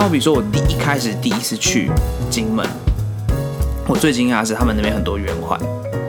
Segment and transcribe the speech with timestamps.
[0.00, 1.90] 那好比说，我第一开始第一次去
[2.30, 2.64] 金门，
[3.88, 5.58] 我最惊讶的是他们那边很多圆环。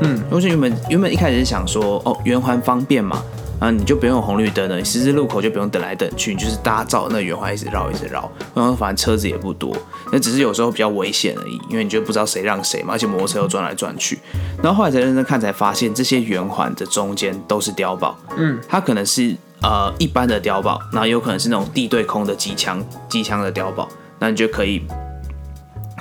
[0.03, 3.23] 嗯，我原本原本一开始是想说，哦，圆环方便嘛，
[3.57, 9.75] 啊，你就不用有红绿灯了，你十字路口就不用等来等去，你就是搭照那个圆环一直绕一直绕，然后反正车子也不多，
[10.11, 14.19] 那只是有时候比较危险而已，因为你就不知道谁让谁嘛，而且摩托车又转来转去。
[14.61, 23.87] 然后后来才认真看，才发现这些圆环的中间都是碉堡，嗯，它可能是呃一般的碉堡，那有可能是那种地对空的机枪机枪的碉堡，
[24.19, 24.83] 那你就可以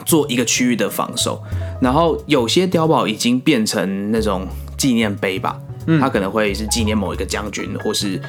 [0.04, 1.42] 做一个区域的防守。
[1.80, 5.58] 然后有些碉堡已经变成那种纪念碑吧，
[6.00, 8.20] 它可能会是纪念某一个将军，或是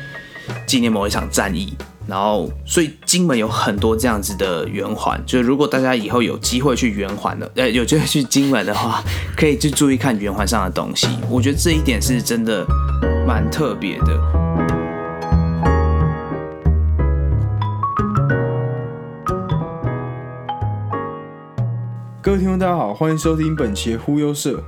[0.66, 1.74] 纪念某一场战役。
[2.08, 9.04] 然后，所以金门有很多这样子的圆环，就是如果大家以后有机会去圆环的，呃，有机会去金门的话，
[9.38, 11.08] 可以去注意看圆环上的东西。
[11.30, 12.66] 我觉得这一点是真的
[13.28, 14.39] 蛮特别的。
[22.22, 24.62] 各位听众大家好，欢迎收听本期的忽悠社，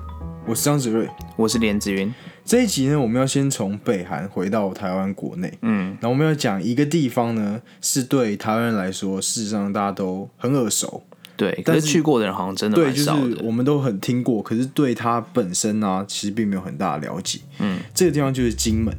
[0.47, 1.05] 我是张子睿。
[1.35, 2.11] 我是连子云，
[2.45, 11.03] 这一集呢，我们要先从北韩回到台湾国内，嗯，然后我们要讲一个地方呢，是对台湾人来说，事实上大家都很耳熟，
[11.35, 13.35] 对，可但是是去过的人好像真的对，就蛮少的。
[13.35, 17.41] 是我们都很听过，可是对它本身呢、其实并没有很大的了解。
[17.59, 18.95] 嗯，这个地方就是金门。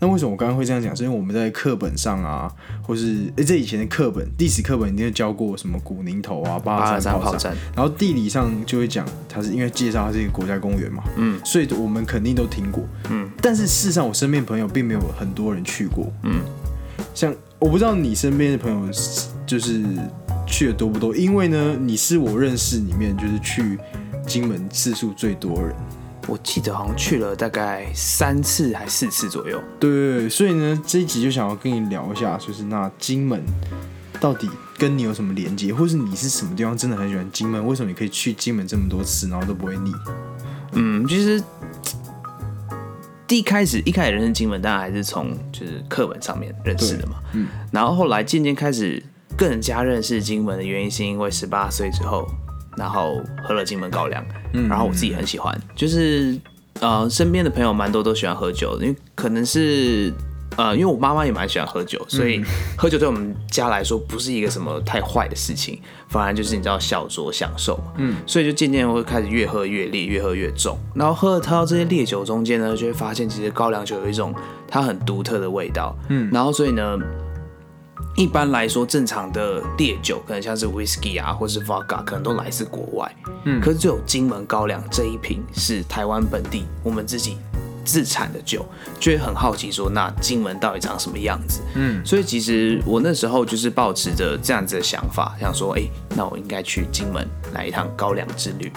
[0.00, 0.96] 那为什么我刚刚会这样讲？
[0.96, 2.50] 是因为我们在课本上啊，
[2.82, 16.40] 或是诶、这以前的课本，历史课本一定会教过什么古宁头啊、八八二二三炮战，然后地理上就会讲，它是因为介绍它是一个国家公园嘛，嗯，所以我们肯定都听过，嗯，但是事实上我身边朋友并没有很多人去过，嗯，
[17.14, 18.90] 像我不知道你身边的朋友
[19.46, 19.84] 就是
[20.46, 23.78] 去的多不多，因为呢，你是我认识里面就是去
[24.26, 25.76] 金门次数最多的人，
[26.30, 29.60] 我记得好像去了大概三次还四次左右。
[29.80, 33.42] 对所以呢，这一集就想要跟你聊一下，就是那金门
[34.20, 34.48] 到底
[34.78, 37.66] 跟你有什么连接，或是你是什么地方真的很喜欢金门？
[37.66, 39.92] 为什么你可以去金门这么多次，然后都不会腻？
[40.74, 41.42] 嗯，其实
[43.26, 47.16] 第一开始一开始认识金门，当然还是从就是课本上面认识的嘛。
[47.32, 49.02] 嗯，然后后来渐渐开始
[49.36, 52.24] 更加认识金门的原因，是因为十八岁之后，
[52.80, 54.24] 然后喝了金门高粱，
[54.54, 56.34] 嗯然后我自己很喜欢，就是
[56.80, 60.12] 呃身边的朋友蛮多都喜欢喝酒的，因为可能是。
[60.56, 62.42] 呃，因为我妈妈也蛮喜欢喝酒，所以
[62.76, 67.92] 喝酒对我们家来说不是一个什么太坏的事情，反而就是你知道小酌享受嘛。
[67.98, 70.76] 嗯，所以就渐渐会开始越喝越烈，越喝越重。
[70.92, 74.34] 然后喝了喝到这些烈酒中间呢，就会发现其实高粱酒有一种
[74.66, 75.96] 它很独特的味道。
[76.08, 76.98] 嗯然后所以呢，
[78.16, 83.16] 一般来说正常的烈酒可能像是 whisky 啊，或是 vodka，可能都来自国外。
[83.44, 87.38] 嗯可是只有金门高粱这一瓶是台湾本地我们自己
[87.84, 88.66] 自产的酒，
[88.98, 91.60] 就会很好奇说，那金门到底长什么样子？
[91.74, 95.82] 嗯所以其实我那时候就是抱持着这样子的想法，想说，哎、
[96.14, 98.70] 那我应该去金门来一趟高粱之旅。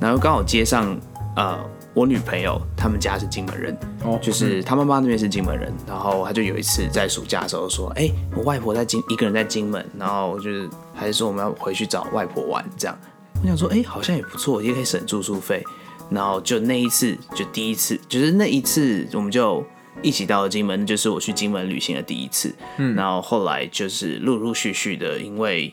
[0.00, 0.98] 然后刚好接上，
[1.36, 1.58] 呃，
[1.96, 3.74] 我女朋友他们家是金门人，
[4.04, 12.94] 哦，就是他妈妈那边是金门人，然后他就有一次在暑假的时候说，哎、我外婆在金一个人在金门，然后就是还是说我们要回去找外婆玩这样。
[13.42, 15.64] 我想说，哎、好像也不错，也可以省住宿费。
[16.10, 19.64] 然后就那一次，就第一次，就是那一次，我们就
[20.02, 22.54] 一起到了金门，就是我去金门旅行的第一次。
[22.76, 25.72] 嗯然后后来就是陆陆续续的，因为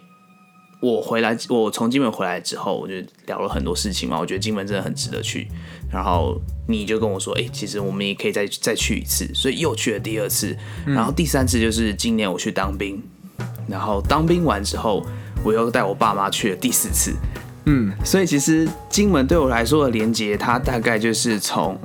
[0.80, 2.96] 我回来，我从金门回来之后，我就
[3.28, 4.20] 聊了很多事情嘛。
[4.20, 5.48] 我觉得金门真的很值得去。
[5.94, 10.58] 然后你就跟我说，哎、其实我们也可以再再去一次，所以又去了第二次。
[10.88, 13.00] 然后第三次就是今年我去当兵，
[13.68, 15.06] 然后当兵完之后，
[15.44, 17.14] 我又带我爸妈去了第四次。
[17.66, 21.80] 嗯所以其实金门对我来说的连接，它大概就是从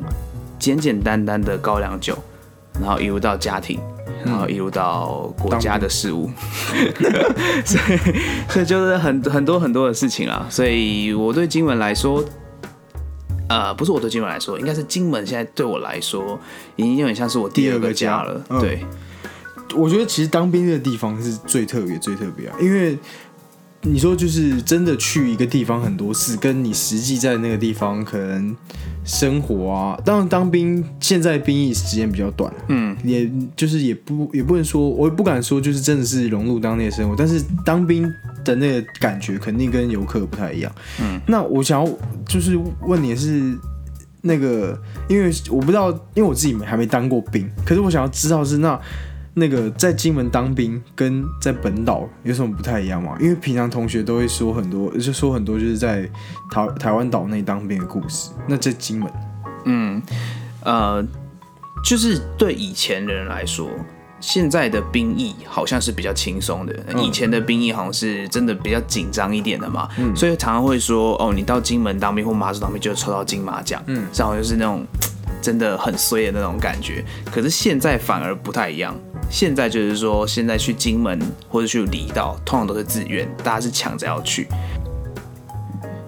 [0.58, 2.16] 简简单单的高粱酒，
[2.80, 3.78] 然后一路到家庭，
[4.24, 6.28] 然后一路到国家的事务，
[7.64, 7.98] 所以
[8.48, 10.46] 所以就是很很多很多的事情啦。
[10.50, 12.24] 所以我对金门来说，
[13.48, 16.38] 呃，不是我对金门来说，应该是金门现在对我来说，
[16.76, 18.44] 已经有点像是我第二个家了。
[18.60, 18.84] 对，
[19.74, 22.98] 我觉得其实当兵的地方是最特别、最特别啊，因为
[23.82, 28.54] 你说就是真的去一个地方很多次，跟你实际在那个地方可能
[29.04, 38.02] 生活啊，当然当兵现在兵役时间比较短，嗯，也就是也不也不能说，我也不敢说就是真的是融入当地的生活，但是当兵
[38.44, 40.72] 的那个感觉肯定跟游客不太一样。
[41.00, 41.90] 嗯，那我想要
[42.26, 43.56] 就是问你是。
[44.20, 44.76] 那个，
[45.08, 48.78] 因为我不知道，因为我自己还没当过兵，可是我想要知道是那
[49.34, 53.16] 那个在金门当兵跟在本岛有什么不太一样吗？
[53.20, 56.08] 因为平常同学都会说很多，就说很多就是在
[56.50, 58.30] 台台湾岛内当兵的故事。
[58.46, 59.12] 那在金门，
[59.64, 60.02] 嗯，
[60.64, 61.04] 呃，
[61.84, 63.68] 就是对以前的人来说，
[64.20, 74.84] 现在的兵役好像是比较轻松的，以前的兵役好像是真的比较紧张一点的嘛，所以常常会说哦，你到金门当兵或马祖当兵就抽到金马奖，嗯，这好像就是那种
[75.40, 77.04] 真的很衰的那种感觉。
[77.30, 78.94] 可是现在反而不太一样，
[79.30, 84.48] 现在就是说现在去金门或者去离岛，通常都是自愿，大家是抢着要去，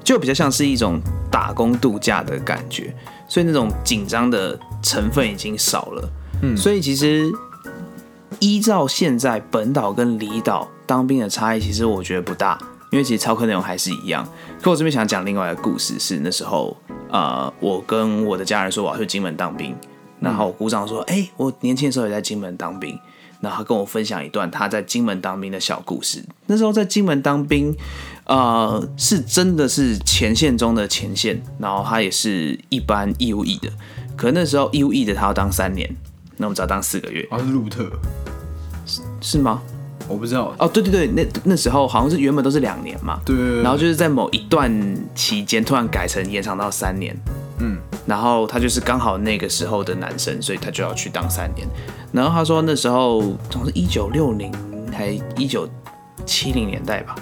[0.03, 1.00] 就比较像是一种
[1.31, 2.94] 打工度假的感觉，
[3.29, 6.11] 所以那种紧张的成分已经少了。
[6.43, 7.31] 嗯，所以其实。
[8.38, 12.59] 依照现在本岛跟离岛当兵的差异，其实我觉得不大，
[12.91, 14.26] 因为其实操课内容还是一样。
[14.62, 16.75] 可我这边想讲另外一个故事，是那时候，
[17.11, 19.75] 呃，我跟我的家人说我要去金门当兵，
[20.21, 22.99] 然后鼓掌说，哎，我年轻的时候也在金门当兵，
[23.41, 26.25] 然后他跟我分享一段他在金门当兵的小故事。
[26.47, 27.77] 那时候在金门当兵，
[28.27, 33.71] 呃，是真的是前线中的前线，然后他也是一般义务役的，
[34.17, 35.89] 可那时候义务役的他要当三年，
[36.37, 37.27] 那我们只要当四个月。
[37.31, 37.91] 他是路特。
[39.21, 39.62] 是吗？
[40.11, 40.69] 我不知道哦。
[40.69, 43.21] 对对对，那那时候好像是原本都是两年嘛。
[43.25, 43.62] 对。
[43.62, 44.71] 然后就是在某一段
[45.15, 47.17] 期间突然改成延长到三年。
[47.61, 47.79] 嗯。
[48.07, 51.67] 然后他就是刚好那个时候的男生，所以他就要去当三年。
[52.12, 54.53] 然后他说那时候总是一九六零
[54.93, 55.69] 还一九
[56.27, 57.15] 七零年代吧。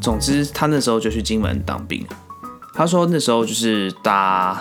[0.00, 2.04] 总之他那时候就去金门当兵。
[2.72, 4.54] 他说那时候就是搭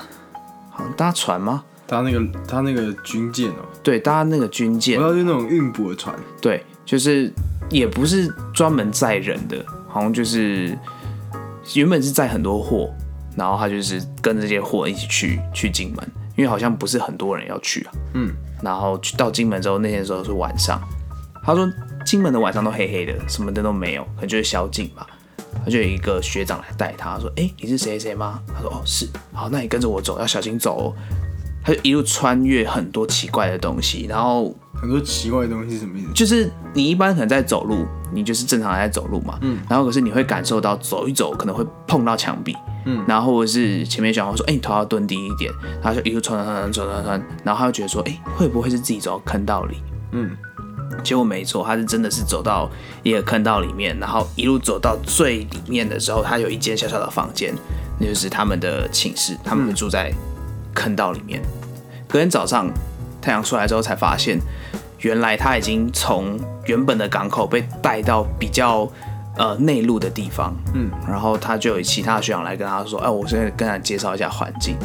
[0.69, 1.63] 好像搭船吗？
[1.87, 3.65] 搭那个搭那个军舰哦。
[3.81, 6.13] 对，搭那个军舰，我要就那种运补的船。
[6.41, 7.31] 对，就是
[7.69, 10.77] 也不是专门载人的，好像就是
[11.75, 12.93] 原本是载很多货，
[13.35, 17.93] 然后他就是跟这些货一起去去金门，因为好像不是很多人要去啊。
[18.13, 18.33] 嗯。
[18.61, 20.81] 然后去到金门之后，那天时候是晚上，
[21.43, 21.65] 他说
[22.05, 25.07] 金门的晚上都黑黑的，什么灯都没有，可能就是宵禁吧。
[25.63, 29.07] 他就有一个学长来带他，说：“哎，你是谁谁吗？”他说：“哦，是。
[29.31, 30.95] 好，那你跟着我走，要小心走。”哦。
[31.63, 36.07] 他就一路穿越很多奇怪的东西，然后很多奇怪的东西是什么意思？
[36.13, 45.51] 就是你一般可能在走路，你就是正常在走路嘛，嗯，然后可是你会感受到走一走可能会碰到墙壁，嗯，然后或者是前面小黄说，哎，你头要蹲低一点，
[45.83, 49.77] 他就一路穿穿穿穿穿穿，然后他就觉得说，哎，会不会是自己走到坑道里？
[50.13, 50.31] 嗯，
[51.03, 52.69] 结果没错，他是真的是走到
[53.03, 57.53] 一个坑道里面，然后一路走到最里面的时候，他有一间小小的房间，
[57.99, 60.13] 那就是他们的寝室，他们住在。
[60.79, 61.41] 坑道里面，
[62.07, 62.71] 隔天早上
[63.21, 64.39] 太阳出来之后，才发现
[64.99, 68.89] 原来他已经从原本的港口被带到比较
[69.37, 70.55] 呃内陆的地方。
[70.73, 74.77] 嗯，然后他就有其他学长来跟他说：“哎，我现在跟他介绍一下环境。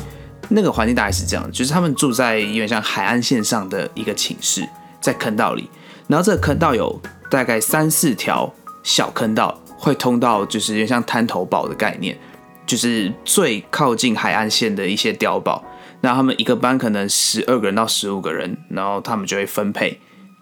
[0.49, 4.69] 那个环境大概是这样，就是他们住在有点像海岸线上的一个寝室，
[5.01, 5.71] 在坑道里。
[6.09, 7.01] 然后这个坑道有
[7.31, 8.53] 大概三四条
[8.83, 12.19] 小坑道，会通到就是有点像滩头堡的概念，
[12.67, 15.65] 就是最靠近海岸线的一些碉堡。”
[16.05, 19.99] 那他们一个班可能十二个人到十五个人，然后他们就会分配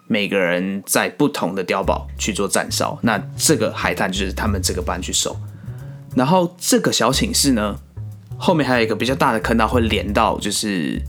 [0.09, 2.99] 每个人在不同的碉堡去做站哨。
[3.03, 5.37] 那这个海滩就是他们这个班去守。
[6.17, 7.77] 然后这个小寝室呢，
[8.37, 11.01] 后面还有一个比较大的坑道会连到就是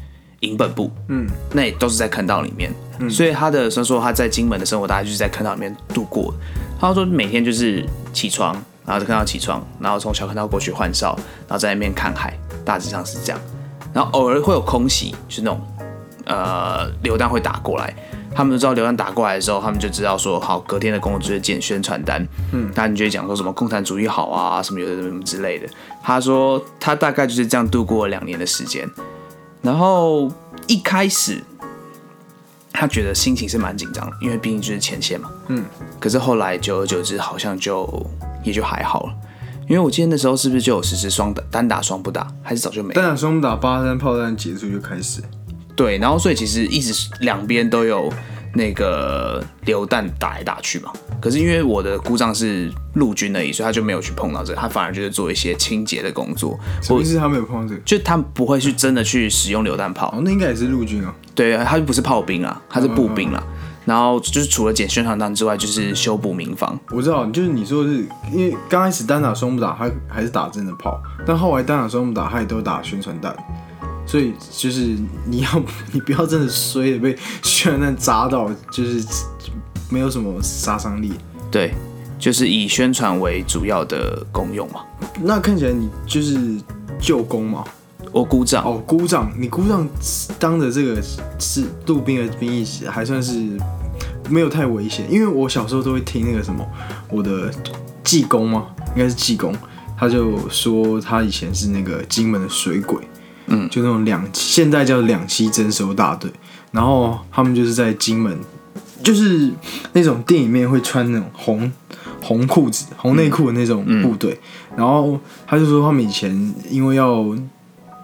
[0.41, 2.71] 营本部，嗯，那也都是在坑道里面。
[3.09, 6.31] 所以他的所以说他在金门的生活大概就是在坑道里面度过。
[6.79, 7.83] 他说每天就是
[8.13, 8.53] 起床，
[8.85, 13.41] 然后在坑道起床，然后从小坑道过去换哨，然后在那边看海，大致上是这样。
[13.93, 15.61] 然后偶尔会有空袭，就是那种
[16.25, 17.93] 呃榴弹会打过来，
[18.33, 25.67] 他们都知道榴弹打过来的时候，他们就知道说好隔天的工作就是剪宣传单，嗯，那你就会讲说什么共产主义好啊，什么有的什么之类的。
[26.01, 28.89] 他说他大概就是这样度过了两年的时间，
[29.61, 30.31] 然后
[30.67, 31.41] 一开始
[32.71, 35.63] 他觉得心情是蛮紧张，因为毕竟就是前线嘛，嗯，
[35.99, 38.05] 可是后来久而久之好像就
[38.43, 39.13] 也就还好了。
[39.67, 42.93] 因为我记得那时候是不是就有实施双打单打双不打，还是早就没？
[42.93, 45.21] 单打双不打，八三炮弹结束就开始。
[45.75, 48.11] 对，然后所以其实一直两边都有
[48.53, 50.91] 那个榴弹打来打去嘛。
[51.19, 56.59] 可是因为我的故障是陆军而已，所以他就没有去碰到这个，他反而就是做一些清洁的工作。
[56.81, 57.17] 什么意思？
[57.17, 57.81] 他没有碰到这个？
[57.85, 60.09] 就他不会去真的去使用榴弹炮。
[60.09, 61.15] 哦，那应该也是陆军啊。
[61.33, 63.41] 对啊，他就不是炮兵啊，他是步兵啊。
[63.85, 66.79] 然后就是除了捡宣传单之外，就是修补民房。
[66.91, 73.35] 我知道，就是你说的是，因为刚开始单打双不打，他还是打真的炮，但后来单打双不打，他也都打宣传弹。
[74.05, 75.49] 所以就是你要
[75.93, 79.05] 你不要真的衰的被宣传弹砸到，就是
[79.89, 81.13] 没有什么杀伤力。
[81.49, 81.73] 对，
[82.19, 84.81] 就是以宣传为主要的功用嘛。
[85.21, 86.37] 那看起来你就是
[86.99, 87.63] 救功嘛？
[88.13, 89.31] 我鼓掌哦，鼓掌！
[89.35, 89.89] 你鼓掌
[90.39, 91.01] 当的这个
[91.39, 93.57] 是杜宾的兵役，还算是
[94.29, 95.11] 没有太危险。
[95.11, 96.63] 因为我小时候都会听那个什么，
[97.09, 97.51] 我的
[98.03, 98.67] 济公吗？
[98.95, 99.51] 应该是济公，
[99.97, 103.01] 他就说他以前是那个金门的水鬼，
[103.47, 106.31] 嗯，就那种两现在叫两栖征收大队，
[106.71, 108.37] 然后他们就是在金门
[109.01, 109.51] 就是
[109.93, 111.71] 那种电影里面会穿那种红
[112.21, 114.39] 红裤子、红内裤的那种部队。
[114.77, 117.25] 然后他就说，他们以前因为要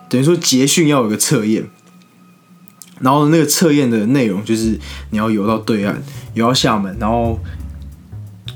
[0.09, 1.63] 等于说捷讯要有个测验，
[2.99, 4.77] 然后那个测验的内容就是
[5.11, 5.95] 你要游到对岸，
[6.33, 7.39] 游到厦门，然后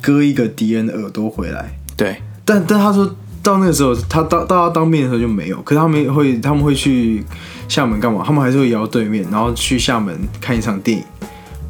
[0.02, 1.78] 割一个敌人的耳朵回来。
[1.96, 7.24] 对，但但他说到那个时候，他当到他当兵的时候就没有，可是他们会他们会去
[7.70, 8.24] 厦门干嘛？
[8.26, 11.04] 他们还是会摇对面，然后去厦门看一场电影，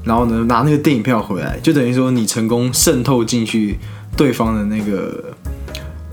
[0.05, 3.77] 然后呢拿那个电影票回来，就等于说你成功渗透进去
[4.15, 5.33] 对方的那个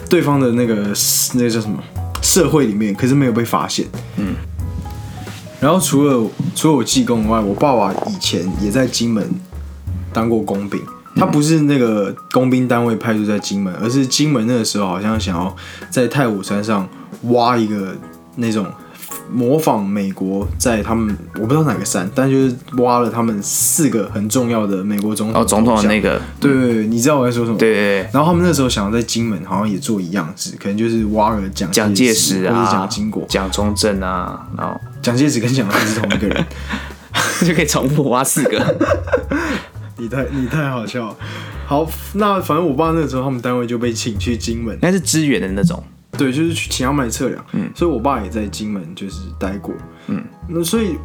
[0.09, 0.93] 对方的那个
[1.35, 1.79] 那个叫什么
[2.23, 3.87] 社会里面，可是没有被发现。
[4.17, 4.35] 嗯。
[5.61, 9.29] 然后除了除了我技工以外，我爸爸以前也在金门
[10.13, 10.81] 当过工兵。
[11.17, 15.55] 他不是那个工兵单位派驻在金门，而是金门那个时候好像想要
[15.91, 16.89] 在太武山上
[17.25, 17.95] 挖一个
[18.37, 18.65] 那种
[19.31, 27.59] 模仿美国在他们我不知道哪个山，但就是挖了他们四个很重要的美国总统哦，总统的那个，对对对，你知道我在说什么？
[27.59, 28.11] 对对对。
[28.13, 34.79] 然后他们那时候想要在金门好像也做一样事，可能就是挖了蒋蒋介石啊，或者蒋经国、蒋中正啊，然后。
[35.03, 36.47] 蒋介石跟蒋介石是同一个人，
[37.47, 38.77] 就可以重复挖四个。
[39.97, 41.17] 你太你太好笑了，
[41.67, 45.83] 好，那反正我爸那个时候他们单位就被请去金门，那是支援的那种，
[46.21, 49.75] 对，就是去请他们来测量，嗯，所以我爸也在金门就是待过，
[50.09, 50.99] 嗯，那所以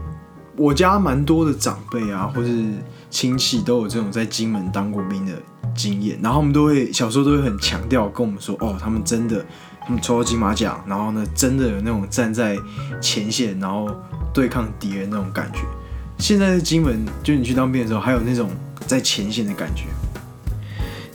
[0.57, 2.65] 我家蛮多的长辈啊，或是
[3.09, 5.31] 亲戚都有这种在金门当过兵的
[5.73, 9.45] 经验，然后我们都会小时候都会很强调跟我们说，哦，他们真的
[9.85, 12.57] 他们抽到金马奖，然后呢，真的有那种站在
[13.01, 13.89] 前线，然后
[14.33, 15.59] 对抗敌人那种感觉。
[16.17, 18.49] 现在在金门，就你去当兵的时候，还有那种。
[18.87, 19.85] 在前线的感觉。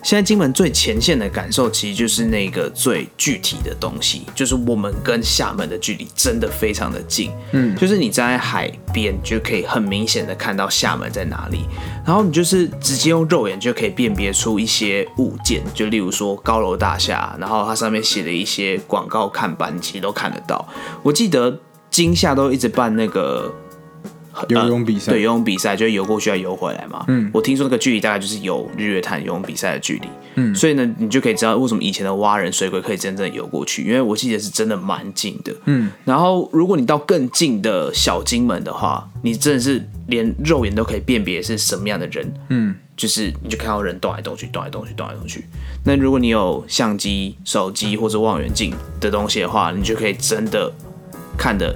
[0.02, 7.30] 现在金门最前线的感受，其实就是那个最具体的东西，就是我们跟厦门的距离真的非常的近。
[7.52, 11.66] 嗯，就是你站在海边，就可以很明显的看到厦门在哪里，
[12.04, 20.66] 然后你就是直接用肉眼就可以辨别出一些物件，就例如说高楼大厦，然后它上面写的一些广告看板，其实都看得到。
[21.02, 23.52] 我记得金厦都一直办那个。
[24.48, 27.04] 游泳比赛，对，游泳比赛就是游过去要游回来嘛。
[27.08, 30.08] 嗯，我听说那个距离大概就是游日月潭游泳比赛的距离。
[30.36, 35.52] 嗯，所以呢，你就可以知道为什么以前的蛙人水鬼可以真正游过去，因为我记得是真的蛮近的。
[35.64, 42.32] 嗯，然后如果你到更近的小金门的话，你真的是连肉眼都可以辨别是什么样的人。
[42.48, 45.44] 嗯，就是你就看到人动来动去，动来动去，动来动去。
[45.84, 50.72] 那如果你有相机、手机或者望远镜的东西的话，你就可以真的
[51.36, 51.74] 看的。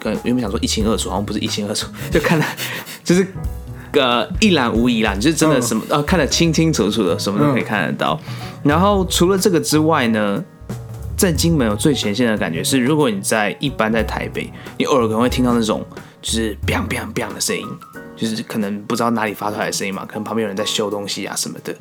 [0.00, 2.44] 跟原本想说一清二楚，好像不是一清二楚，就看的，
[3.02, 3.26] 就是
[3.92, 8.18] 呃一览无遗啦，就是真的什么呃看得清清楚楚的，什么都可以看得到。
[8.62, 10.42] 然后除了这个之外呢，
[11.16, 15.84] 在金门有最前线的感觉是，如果你在一般在台北，你偶尔可能会听到那种
[16.20, 17.66] 就是 biang biang biang 的声音，
[18.16, 21.74] 就是可能不知道哪里发出来的声音嘛，可能旁边有人在修东西啊什么的，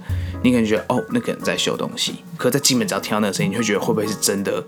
[0.43, 4.63] 你可能觉得哦那个人在修东西，可在金门只要听到那个声音，你会觉得会不会是真的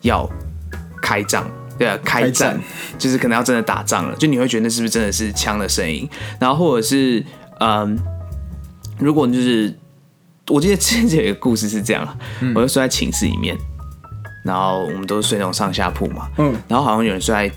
[0.00, 0.28] 要
[1.00, 1.46] 开仗？
[1.82, 2.60] 对啊，开战。
[2.98, 6.08] 就是可能要真的打仗了，就你会觉得那是不是真的是枪的声音？
[6.38, 7.24] 然后或者是
[7.58, 7.98] 嗯，
[8.98, 9.74] 如果就是
[10.48, 12.06] 我记得之前有一个故事是这样，
[12.54, 13.56] 我就睡在寝室里面，
[14.44, 17.50] 然后我们都是睡那种上下铺嘛，嗯，然后好像有人睡在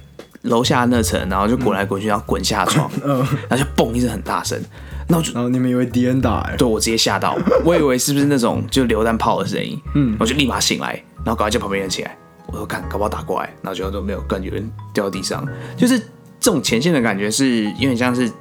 [0.44, 3.17] 楼下那层，然后就滚来滚去，然后滚下床， 嗯，
[3.50, 4.60] 然后就嘣一声很大声，
[5.08, 12.17] 然后然后你们以为敌人打来，对我直接吓到，我以为是不是那种就榴弹炮的声音，嗯，我就立马醒来，然后赶快叫旁边人起来。
[12.47, 15.99] 我说看，搞不好打过来，然后就都没有，感觉人掉地上，就是
[16.39, 18.31] 这种前线的感觉，是有点像是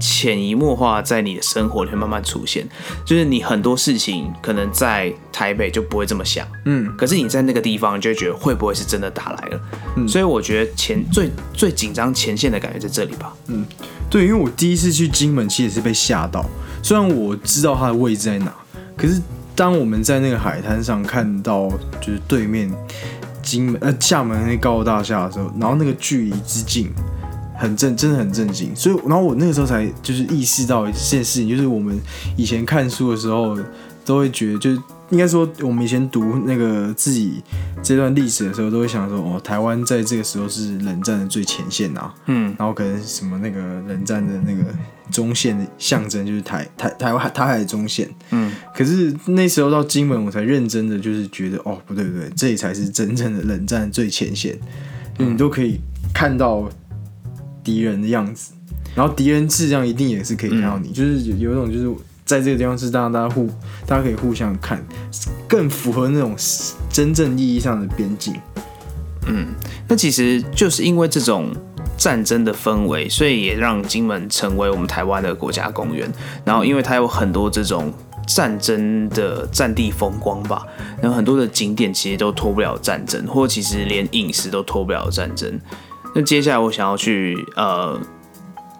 [0.00, 2.68] 潜移默化在你的生活里面慢慢出现。
[3.06, 9.60] 就是你很多事情可能在台北就不会这么想，嗯，可是你在那个地方就会觉得会不会是真的打来了？
[9.96, 13.32] 嗯，所以我觉得前最最紧张前线的感觉在这里吧。
[13.46, 13.64] 嗯，
[14.10, 16.44] 对，因为我第一次去金门其实是被吓到，
[16.82, 18.52] 虽然我知道它的位置在哪，
[18.96, 19.22] 可是
[19.54, 21.68] 当我们在那个海滩上看到
[22.00, 22.68] 就是对面。
[23.44, 26.90] 金门呃厦门那高楼大厦的时候，然后那个距离之近，
[27.56, 28.74] 很震，真的很震惊。
[28.74, 32.00] 所以，然后我那个时候才就是意识到一件事情，就是我们
[32.36, 33.56] 以前看书的时候，
[34.04, 34.80] 都会觉得，就是
[35.14, 37.40] 应该说，我们以前读那个自己
[37.82, 44.62] 这段历史的时候，都会想说，哦，台湾在这个时候是冷战的最前线啊，嗯，然后可能什么那个冷战的那个。
[45.10, 54.58] 中线的象征就是台台台湾台海中线，嗯，可是那时候到金门，我才认真的就是觉得，哦，不对不对，这里才是真正的冷战最前线，
[55.18, 55.78] 你都可以
[56.14, 56.66] 看到
[57.62, 58.54] 敌人的样子，
[58.94, 61.86] 然后敌人质量一定也是可以看到你，就是有有一种就是
[62.24, 63.46] 在这个地方是让大家互
[63.86, 64.84] 大家可以互相看，
[65.48, 66.36] 更符合那种
[66.90, 68.34] 真正意义上的边境。
[69.26, 69.48] 嗯，
[69.88, 71.52] 那其实就是因为这种。
[71.96, 76.12] 战争的氛围，所以也让金门成为我们台湾的国家公园。
[76.44, 77.90] 然后，因为它有很多这种
[78.26, 80.66] 战争的战地风光吧，
[81.00, 85.58] 然后很多的景点其实都脱不了战争，或其实连饮食都脱不了战争。
[86.16, 87.98] 那接下来我想要去呃。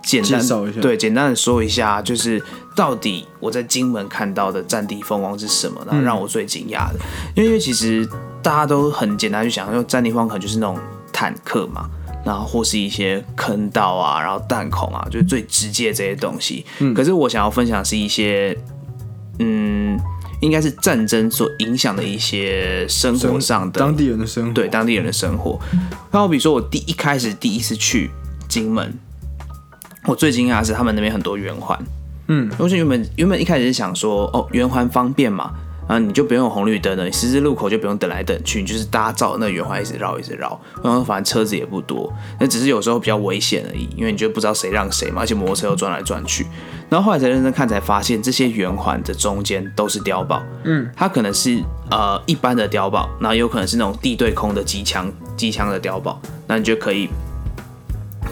[0.04, 0.46] 简单
[0.80, 2.42] 对，简单的说一下，就是
[2.76, 5.98] 到底我在金门看到的战地风光是什么呢？
[6.02, 7.00] 让我最惊讶的，
[7.34, 8.06] 因为其实
[8.42, 10.78] 大家都很简单去想，因为战地风光可能就是那种
[11.10, 11.88] 坦克嘛，
[12.22, 16.66] 然后或是一些坑道啊，然后弹孔啊，就是最直接这些东西。
[16.80, 18.54] 嗯，可是我想要分享是一些，
[19.38, 19.98] 嗯，
[20.42, 25.58] 应该是战争所影响的一些生活上的当地人的生活，对当地人的生活。
[26.10, 28.10] 那我比如说我第一开始第一次去
[28.46, 28.92] 金门。
[30.06, 31.78] 我最惊讶的是他们那边很多圆环，
[32.28, 35.52] 嗯，因为原本原本一开始是想说，哦，圆环方便嘛，
[35.86, 46.46] 啊，你就不用红绿灯了，你十字路口就不用等来等去，你就是大家照那圆环一直绕一直绕，然后反正车子也不多，那只是有时候比较危险而已，因为你就不知道谁让谁嘛，而且摩托车又转来转去，
[46.90, 57.08] 然后后来才认真看才发现，这些圆环的中间都是碉堡，嗯，它可能是呃一般的碉堡，那有可能是那种地对空的机枪机枪的碉堡，那你就可以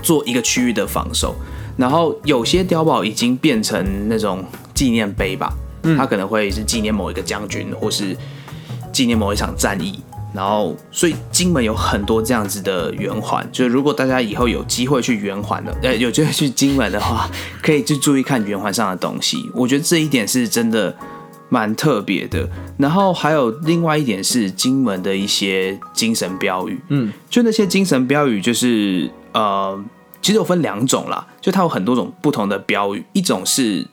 [0.02, 1.34] 做一个区域的防守。
[1.76, 5.52] 然后有些碉堡已经变成那种纪念碑吧，
[5.96, 8.16] 它可能会是纪念某一个将军，或是
[8.92, 10.00] 纪念某一场战役。
[10.34, 17.28] 然后，所以金门有很多这样子的圆环，就是如果大家以后有机会去圆环的， 呃，有机会去金门的话，
[17.62, 19.50] 可以去注意看圆环上的东西。
[19.54, 20.96] 我觉得这一点是真的
[21.50, 22.48] 蛮特别的。
[22.78, 29.78] 然后还有另外一点是金门的一些精神标语，嗯，就那些精神标语，就是呃。
[30.22, 33.84] 其实有分两种啦，就它有很多种不同的标语，一种是，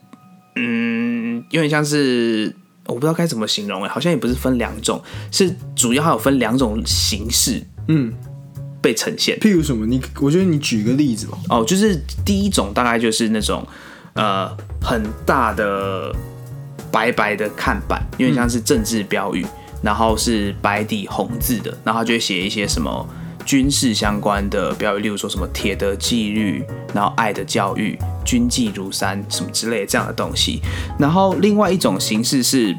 [0.56, 2.56] 嗯，有点像是
[2.86, 8.14] 我不知道该怎么形容哎，好像也不是分两种，是主要还有分两种形式，嗯，
[8.80, 9.40] 被呈现。
[9.40, 9.88] 譬如什么？
[9.88, 11.38] 你我觉得你举个例子吧。
[11.50, 13.68] 哦，就是第一种大概就是那种
[14.14, 16.16] 呃很大的
[16.92, 19.44] 白白的看板，有点像是政治标语，
[19.82, 23.10] 然后是白底红字的，然后就会写一些什么。
[23.50, 30.62] 军事相关的标语，例如说什么“铁的纪律”，然后“爱的教育”，“军纪如山”什么之类这样的东西。
[31.00, 32.78] 然后另外一种形式是，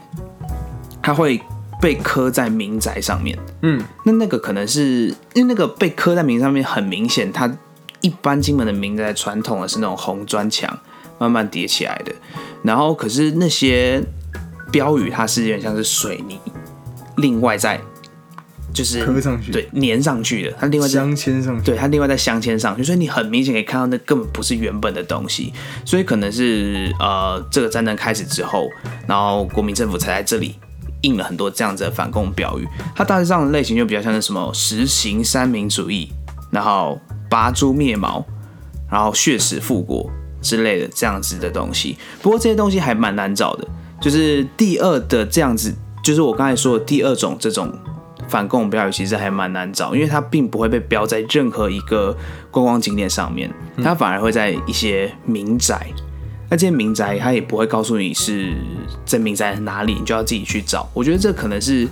[1.02, 1.42] 它会
[1.82, 3.36] 被刻在民宅上面。
[3.62, 7.52] 嗯，那那个可能是因为那个被刻在民上面很明显，它
[8.00, 10.78] 一般金门的民宅传统的是那种红砖墙
[11.18, 12.12] 慢慢叠起来的。
[12.62, 14.00] 然后可是那些
[14.70, 16.38] 标语，它是有点像是水泥，
[17.16, 17.80] 另外在。
[18.72, 20.52] 就是磕上去，对，粘上去的。
[20.58, 25.52] 它另外镶嵌上去，对，它另外再镶嵌上去，所以你很明显可以看到那根本不是原本的东西。
[25.84, 28.68] 所以可能是呃，这个战争开始之后，
[29.06, 30.54] 然后国民政府才在这里
[31.02, 32.66] 印了很多这样子的反共标语。
[32.94, 36.08] 它大致上的类型就比较像是什么实行三民主义，
[36.50, 38.24] 然后拔猪灭毛，
[38.90, 41.98] 然后血耻复国之类的这样子的东西。
[42.22, 43.66] 不过这些东西还蛮难找的，
[44.00, 47.72] 就是第二的这样子，就是我刚才说的第二种这种。
[48.30, 52.16] 反共标语其实还蛮难找，因为它并不会被标在任何一个
[52.50, 53.50] 观光景点上面，
[53.82, 55.88] 它反而会在一些民宅。
[56.48, 58.54] 那这些民宅，它也不会告诉你是
[59.04, 60.88] 在民宅哪里，你就要自己去找。
[60.94, 61.88] 我觉得这可能是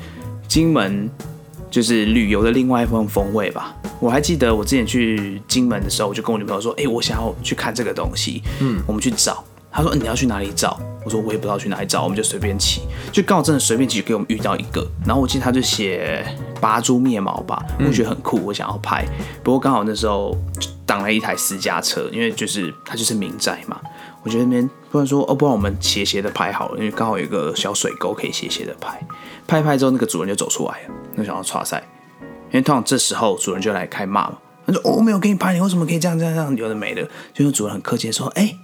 [0.47, 1.11] 金门
[1.71, 3.75] 就是旅游的另外一份风味吧。
[4.01, 9.45] 我还记得我之前去金门的时候，我就跟我女朋友说：“哎，我想要去看这个东西。”嗯，我们去找。
[9.71, 14.87] 他说：“你要去哪里找？”我说：“我也不知道去哪里找，我们就随便骑。”就刚好真的随便骑，给我们遇到一个。
[15.07, 16.25] 然后我记得他就写
[16.61, 19.05] “拔猪灭毛”吧，我觉得很酷，我想要拍。
[19.45, 20.37] 不过刚好那时候
[20.85, 23.79] 挡了一台私家车，因为就是它就是民宅嘛。
[24.23, 29.01] 我觉得那边不然说哦，不然我们斜斜的拍好了，因为刚好有一个小水沟可以斜斜的拍。
[29.47, 31.83] 拍拍之后，那个主人就走出来了，那想要刷赛，
[32.51, 34.39] 因为通常这时候主人就来开骂嘛。
[34.67, 36.55] 他说：“我没有给你拍，你为什么可以这样这样这样？
[36.57, 38.55] 有的没的。”就是主人很客气的说：“哎。”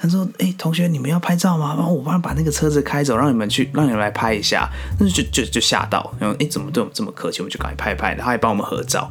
[0.00, 1.74] 他说：“哎，同学，你们要拍照吗？
[1.76, 4.68] 然后我帮把那个车子开走，让你们去，让你们来拍一下。
[4.98, 7.40] 那就就就吓到，然后哎，怎么对我们这么客气？
[7.40, 9.10] 我们就赶快拍拍，他还帮我们合照。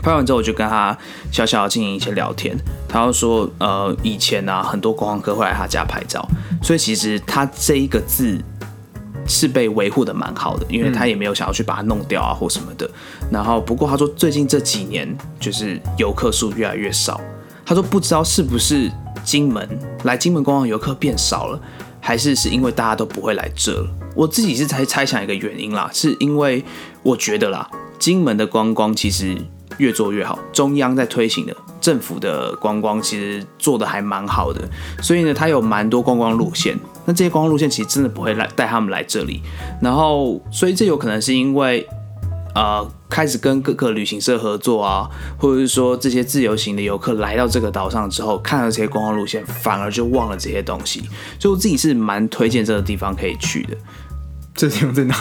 [0.00, 0.96] 拍完之后，我就跟他
[1.32, 2.56] 小小的进行一些聊天。
[2.88, 6.28] 他又说，呃，以前呢，很多观光客会来他家拍照，
[6.62, 8.40] 所以其实他这一个字
[9.26, 12.88] 是被维护的蛮好的，因为他也没有想要去把它弄掉啊或什么的。
[13.32, 17.20] 然后，不过他说最近这几年就是游客数越来越少，
[17.66, 18.88] 他说不知道是不是。”
[19.24, 19.68] 金门
[20.04, 21.60] 来金门观光游客变少了，
[22.00, 23.86] 还是是因为大家都不会来这？
[24.14, 26.64] 我自己是猜猜想一个原因啦，是因为
[27.02, 29.36] 我觉得啦，金门的观光其实
[29.78, 34.60] 越做越好，中央在推行的，政府的观光其实做的还蛮好的，
[35.02, 36.78] 所以呢，它有蛮多观光路线。
[37.04, 39.42] 那这些观光路线其实真的不会来带他们来这里，
[39.80, 41.88] 然后所以这有可能是因为
[42.54, 51.00] 呃开始跟各个旅行社合作啊，或者是说这些自由行的游客来到这个岛上之后，看到这些观光路线，反而就忘了这些东西。
[51.38, 53.76] 所以我自己是蛮推荐这个地方可以去的。
[54.54, 55.16] 这地方在哪？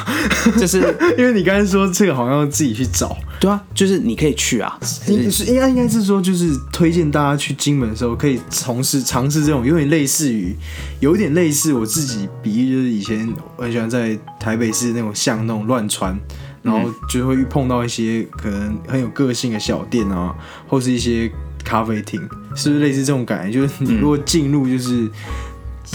[0.60, 0.80] 就是
[1.18, 10.54] 因为你刚才说这个好像要自己去找，对啊，就是你可以去啊，应是应该应该是说，就是推荐大家去金门的时候，可以从事尝试这种有点类似于，
[11.00, 16.20] 有点类似我自己比喻，就是以前我很喜欢在台北市那种巷弄乱穿，
[16.62, 20.36] 然后就会碰到一些可能很有个性的小店啊，
[20.68, 21.32] 或是一些
[21.64, 22.20] 咖啡厅，
[22.56, 23.62] 是不是类似这种感觉？
[23.62, 25.10] 就是你如果进入就是。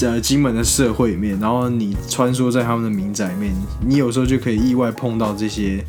[0.02, 5.82] 呃，金门的社会里面，然后你穿梭在他们的民宅里面，你有时候就可以意外碰到这些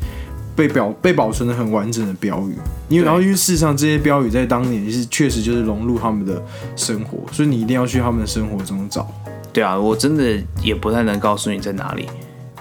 [0.56, 2.54] 被表被保存的很完整的标语。
[2.88, 6.42] 因为然后因为事实上这些标语在当年是确实就是融入他们的
[6.74, 9.06] 生活，所以你一定要去他们的生活中找。
[9.52, 12.08] 对啊，我真的也不太能告诉你在哪里，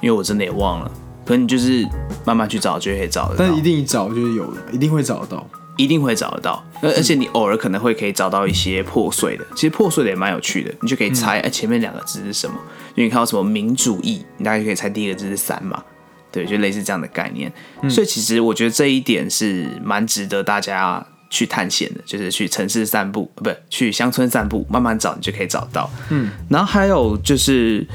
[0.01, 0.91] 因为我真的也忘了。
[1.27, 1.85] 可你就是
[2.25, 5.47] 慢慢去找就可以找到，但一定找就是有了，一定会找得到。
[5.79, 12.55] 一定会找得到，而而且你偶尔可能会可以找到一些破碎的，其实破碎的也蛮有趣的，你就可以猜，哎，前面两个字是什么？
[12.95, 15.83] 因为你看到什么民主义，你大概可以猜第一个字是三嘛，
[16.31, 17.53] 对，就类似这样的概念。
[17.87, 25.87] 所以其实我觉得这一点是蛮值得大家去探险的，就是去城市散步，不，去乡村散步，慢慢找你就可以找到。
[26.09, 27.85] 嗯，然后还有就是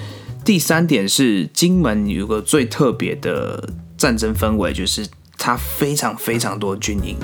[0.45, 5.07] 第三点是金门有个最特别的战争氛围，就是
[5.39, 7.17] 它非常非常多军营。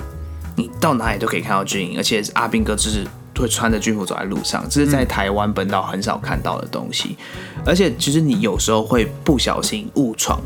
[0.57, 7.17] 你到哪里都可以看到军营，而且阿兵哥就是会穿着军服走在路上，这是在台湾本岛很少看到的东西。
[7.65, 10.41] 而且其实你有时候会不小心误闯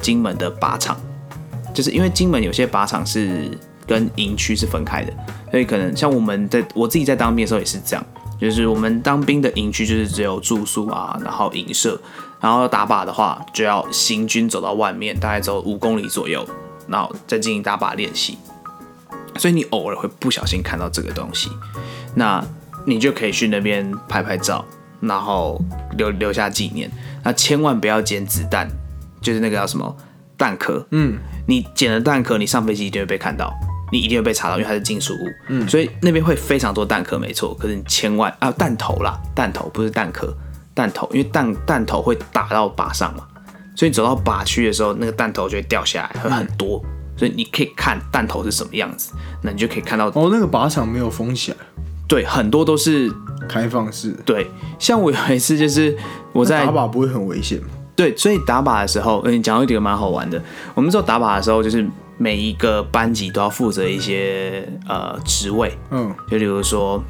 [0.00, 1.00] 金门的靶场，
[1.74, 3.56] 就是因为金门有些靶场是
[3.86, 5.12] 跟营区是分开的，
[5.50, 8.06] 所以可能像我们在我自己在当兵的时候也是这样，
[8.42, 11.96] 就是我们当兵的营区就是只有住宿啊，然后营舍，
[12.40, 16.44] 然后打靶的话就要行军走到外面，大概走五公里左右，
[16.88, 18.36] 然后再进行打靶练习。
[19.36, 21.50] 所以你偶尔会不小心看到这个东西，
[22.16, 22.44] 那
[22.84, 24.64] 你就可以去那边拍拍照，
[24.98, 25.62] 然后
[25.96, 26.90] 留留下纪念。
[27.22, 28.68] 那千万不要捡子弹，
[29.20, 29.96] 就是那个叫什么
[30.36, 30.84] 弹壳。
[30.90, 33.54] 嗯，你捡了弹壳，你上飞机一定会被看到，
[33.92, 35.28] 你一定会被查到，因为它是金属物。
[35.48, 37.54] 嗯，所以那边会非常多弹壳，没错。
[37.54, 40.34] 可是你千万啊，弹头啦，弹头不是弹壳，
[40.74, 43.24] 弹头，因为弹弹头会打到靶上嘛，
[43.76, 46.82] 所以你走到靶区的时候，那个弹头就会掉下来，会很多。
[47.14, 51.56] 所以你可以看弹头是什么样子，那你就可以看到哦，那个靶场没有封起来，
[52.08, 53.12] 对，很多都是
[53.46, 54.16] 开放式。
[54.24, 55.96] 对，像我有一次就是
[56.32, 57.68] 我在打靶不会很危险吗？
[57.94, 60.42] 对，所以打靶的时候，嗯，讲到一点蛮好玩的。
[60.74, 61.86] 我们做打靶的时候，就是
[62.22, 67.02] 每一个班级都要负责一些呃职位，嗯，就比如说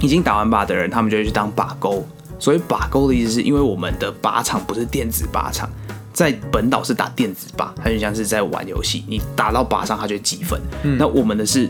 [0.00, 2.04] 已经打完靶的人，他们就会去当靶钩。
[2.38, 5.70] 所以靶钩的意思是因为我们的靶场不是电子靶场。
[6.12, 10.58] 在本岛是打电子靶，它就像是在玩游戏，你打到靶上，它就积分。
[10.82, 11.68] 嗯那我们的是，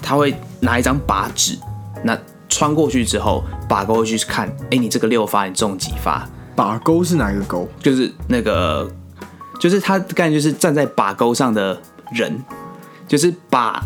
[0.00, 1.58] 他会拿一张靶纸，
[2.04, 2.16] 那
[2.48, 6.28] 穿过去之后，靶钩去看，哎，你这个六发，你中几发？
[6.56, 7.68] 靶钩是哪一个钩？
[7.80, 8.88] 就是那个，
[9.58, 11.80] 就是他感觉就是站在靶钩上的
[12.12, 12.42] 人，
[13.08, 13.80] 就是靶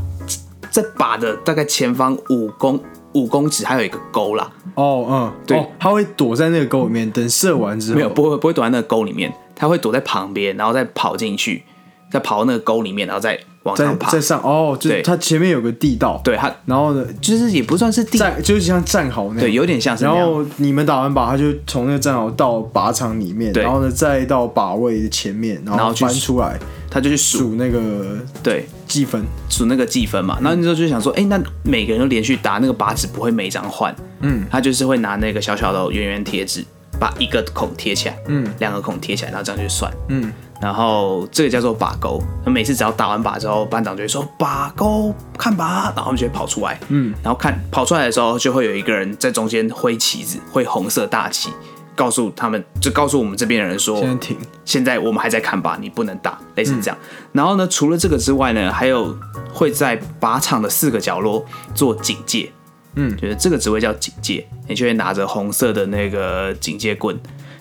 [0.71, 2.81] 在靶的大概前方五公
[3.13, 4.51] 五公尺，还有一个钩啦。
[4.75, 9.33] 哦，嗯，对，他会躲在那个钩里面，等射完之后，没有，不会不会躲在那个钩里面。
[9.55, 11.63] 他会躲在旁边，然后再跑进去，
[12.11, 14.11] 再跑到那个沟里面，然后再往上爬。
[14.11, 16.21] 再上哦，对，它前面有个地道。
[16.25, 19.41] 对，它，然后呢，就是也不算是站，就是像战壕那样。
[19.41, 20.05] 对，有点像是。
[20.05, 26.59] 然后你们打完靶，他就从那个战壕到靶场里面，然后呢，再到靶位的前面，然后翻出来，
[26.91, 30.39] 他就去数那个对计分，数那个计分嘛。
[30.41, 33.95] 然后那时候就想说，哎，那每个人都连续打那个靶纸，不会每张换。
[34.21, 36.65] 嗯，他就是会拿那个小小的圆圆贴纸。
[36.99, 42.23] 把一个孔贴起来，嗯，两个孔贴起来，然后这样去算，嗯，然后这个叫做靶钩。
[42.45, 51.51] 那每次只要打完靶之后，班长就会说靶钩看靶，然后他们就会跑出来，嗯，然后看跑出来的时候，就会有一个人在中间挥旗子，挥红色大旗，
[51.97, 56.99] 告诉他们，就告诉我们这边的人说，现在停，现在我们还在看靶，你不能打，类似这样。
[57.33, 59.17] 然后呢，除了这个之外呢，还有
[59.53, 61.45] 会在靶场的四个角落
[61.75, 62.53] 做警戒。
[62.97, 67.17] 嗯，就是这个职位叫警戒，你就会拿着红色的那个警戒棍，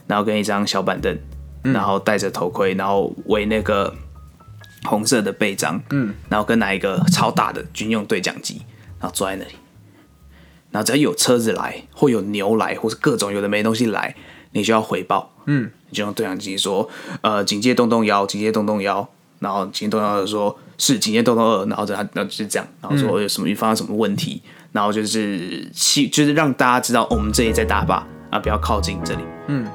[0.08, 1.16] 然后跟一张小板凳，
[1.62, 3.94] 然后戴着头盔，然后围那个
[4.86, 8.62] 红色的背章，嗯，然后跟拿一个超大的军用对讲机，
[9.00, 9.52] 然后坐在那里，
[10.72, 14.16] 然后只要有车子来，或有牛来，或是各种有的没东西来，
[14.52, 16.90] 你就要回报，嗯，你就用对讲机说，
[17.22, 19.08] 呃，警戒洞洞幺，警戒洞洞幺，
[19.40, 24.42] 然后警戒洞洞二说是警戒洞洞二，然后他，然后就是这样，然后说有什么发生什么问题。
[24.72, 29.24] 然后就是希，就是让大家知道我们这里在打靶啊，不要靠近这里。
[29.48, 29.66] 嗯。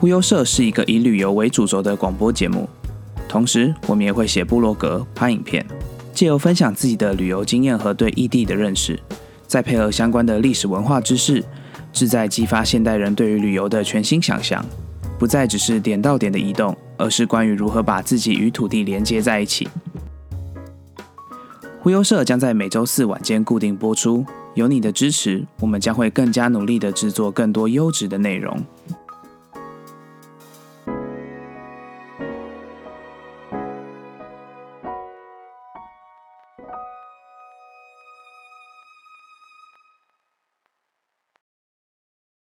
[0.00, 2.68] 忽悠社是一个以旅游为主轴的广播节目，
[3.28, 5.66] 同时我们也会写部落格、拍影片，
[6.14, 8.96] 借由分享自己的旅游经验和对异地的认识，
[9.48, 11.44] 再配合相关的历史文化知识，
[11.92, 14.64] 志在激发现代人对于旅游的全新想象，
[15.18, 19.68] 不再只是点到点的移动，而是关于如何把自己与土地连接在一起。
[21.80, 28.56] 忽悠社将在每周四晚间固定播出，有你的支持，我们将会更加努力的制作更多优质的内容。